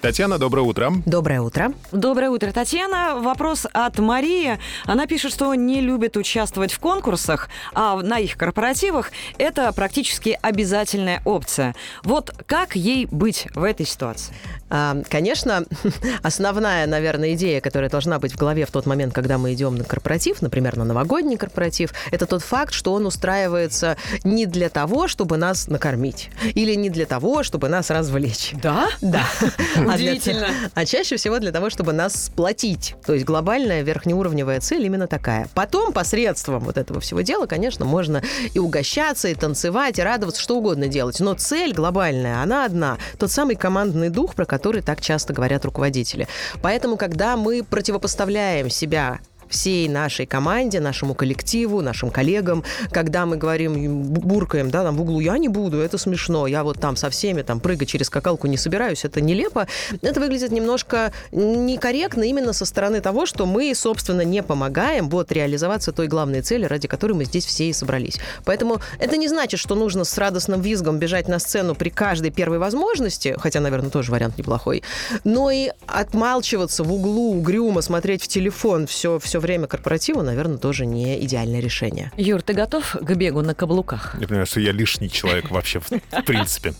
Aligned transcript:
Татьяна, 0.00 0.38
доброе 0.38 0.62
утро. 0.62 0.92
Доброе 1.04 1.42
утро. 1.42 1.74
Доброе 1.92 2.30
утро, 2.30 2.52
Татьяна. 2.52 3.20
Вопрос 3.20 3.66
от 3.70 3.98
Марии. 3.98 4.58
Она 4.86 5.06
пишет, 5.06 5.30
что 5.30 5.54
не 5.54 5.82
любит 5.82 6.16
участвовать 6.16 6.72
в 6.72 6.78
конкурсах, 6.78 7.50
а 7.74 7.96
на 7.96 8.18
их 8.18 8.38
корпоративах 8.38 9.12
это 9.36 9.70
практически 9.72 10.38
обязательная 10.40 11.20
опция. 11.26 11.74
Вот 12.02 12.32
как 12.46 12.76
ей 12.76 13.06
быть 13.10 13.46
в 13.54 13.62
этой 13.62 13.84
ситуации? 13.84 14.34
А, 14.70 14.96
конечно, 15.10 15.64
основная, 16.22 16.86
наверное, 16.86 17.34
идея, 17.34 17.60
которая 17.60 17.90
должна 17.90 18.18
быть 18.18 18.32
в 18.32 18.38
голове 18.38 18.64
в 18.64 18.70
тот 18.70 18.86
момент, 18.86 19.12
когда 19.12 19.36
мы 19.36 19.52
идем 19.52 19.74
на 19.74 19.84
корпоратив, 19.84 20.40
например, 20.40 20.78
на 20.78 20.84
новогодний 20.84 21.36
корпоратив, 21.36 21.92
это 22.10 22.24
тот 22.24 22.42
факт, 22.42 22.72
что 22.72 22.94
он 22.94 23.04
устраивается 23.04 23.98
не 24.24 24.46
для 24.46 24.70
того, 24.70 25.08
чтобы 25.08 25.36
нас 25.36 25.68
накормить, 25.68 26.30
или 26.54 26.74
не 26.74 26.88
для 26.88 27.04
того, 27.04 27.42
чтобы 27.42 27.68
нас 27.68 27.90
развлечь. 27.90 28.52
Да? 28.62 28.88
Да. 29.02 29.24
А 29.92 29.96
для- 29.96 30.12
Удивительно. 30.12 30.48
А 30.74 30.84
чаще 30.84 31.16
всего 31.16 31.38
для 31.38 31.52
того, 31.52 31.70
чтобы 31.70 31.92
нас 31.92 32.24
сплотить. 32.26 32.94
То 33.04 33.14
есть 33.14 33.24
глобальная 33.24 33.82
верхнеуровневая 33.82 34.60
цель 34.60 34.84
именно 34.86 35.06
такая. 35.06 35.48
Потом 35.54 35.92
посредством 35.92 36.60
вот 36.60 36.76
этого 36.78 37.00
всего 37.00 37.20
дела, 37.22 37.46
конечно, 37.46 37.84
можно 37.84 38.22
и 38.54 38.58
угощаться, 38.58 39.28
и 39.28 39.34
танцевать, 39.34 39.98
и 39.98 40.02
радоваться, 40.02 40.40
что 40.40 40.56
угодно 40.58 40.88
делать. 40.88 41.20
Но 41.20 41.34
цель 41.34 41.72
глобальная, 41.72 42.42
она 42.42 42.64
одна. 42.64 42.98
Тот 43.18 43.30
самый 43.30 43.56
командный 43.56 44.10
дух, 44.10 44.34
про 44.34 44.44
который 44.46 44.82
так 44.82 45.00
часто 45.00 45.32
говорят 45.32 45.64
руководители. 45.64 46.28
Поэтому, 46.62 46.96
когда 46.96 47.36
мы 47.36 47.62
противопоставляем 47.64 48.70
себя 48.70 49.20
всей 49.50 49.88
нашей 49.88 50.26
команде, 50.26 50.80
нашему 50.80 51.14
коллективу, 51.14 51.82
нашим 51.82 52.10
коллегам, 52.10 52.64
когда 52.90 53.26
мы 53.26 53.36
говорим, 53.36 53.74
бу- 53.74 54.20
буркаем, 54.20 54.70
да, 54.70 54.84
там 54.84 54.96
в 54.96 55.02
углу, 55.02 55.20
я 55.20 55.36
не 55.38 55.48
буду, 55.48 55.78
это 55.78 55.98
смешно, 55.98 56.46
я 56.46 56.64
вот 56.64 56.80
там 56.80 56.96
со 56.96 57.10
всеми 57.10 57.42
там 57.42 57.60
прыгать 57.60 57.88
через 57.88 58.06
скакалку 58.06 58.46
не 58.46 58.56
собираюсь, 58.56 59.04
это 59.04 59.20
нелепо, 59.20 59.66
это 60.00 60.20
выглядит 60.20 60.52
немножко 60.52 61.12
некорректно 61.32 62.22
именно 62.22 62.52
со 62.52 62.64
стороны 62.64 63.00
того, 63.00 63.26
что 63.26 63.46
мы, 63.46 63.74
собственно, 63.74 64.22
не 64.22 64.42
помогаем 64.42 65.08
вот 65.08 65.32
реализоваться 65.32 65.92
той 65.92 66.06
главной 66.06 66.42
цели, 66.42 66.64
ради 66.64 66.88
которой 66.88 67.12
мы 67.12 67.24
здесь 67.24 67.44
все 67.44 67.68
и 67.68 67.72
собрались. 67.72 68.18
Поэтому 68.44 68.80
это 68.98 69.16
не 69.16 69.28
значит, 69.28 69.58
что 69.58 69.74
нужно 69.74 70.04
с 70.04 70.16
радостным 70.16 70.60
визгом 70.60 70.98
бежать 70.98 71.28
на 71.28 71.38
сцену 71.38 71.74
при 71.74 71.90
каждой 71.90 72.30
первой 72.30 72.58
возможности, 72.58 73.34
хотя, 73.38 73.60
наверное, 73.60 73.90
тоже 73.90 74.12
вариант 74.12 74.38
неплохой, 74.38 74.82
но 75.24 75.50
и 75.50 75.70
отмалчиваться 75.86 76.84
в 76.84 76.92
углу, 76.92 77.36
угрюмо 77.38 77.82
смотреть 77.82 78.22
в 78.22 78.28
телефон 78.28 78.86
все, 78.86 79.18
все 79.18 79.39
время 79.40 79.66
корпоратива, 79.66 80.22
наверное, 80.22 80.58
тоже 80.58 80.86
не 80.86 81.22
идеальное 81.24 81.60
решение. 81.60 82.12
Юр, 82.16 82.42
ты 82.42 82.52
готов 82.52 82.96
к 83.00 83.14
бегу 83.14 83.42
на 83.42 83.54
каблуках? 83.54 84.16
Я 84.20 84.26
понимаю, 84.28 84.46
что 84.46 84.60
я 84.60 84.72
лишний 84.72 85.10
человек 85.10 85.50
вообще, 85.50 85.80
в 85.80 85.90
в 85.90 86.24
принципе, 86.26 86.74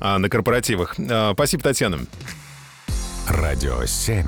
а, 0.00 0.18
на 0.18 0.28
корпоративах. 0.28 0.96
А, 0.98 1.32
Спасибо, 1.34 1.62
Татьяна. 1.62 2.00
Радио 3.28 3.84
7. 3.86 4.26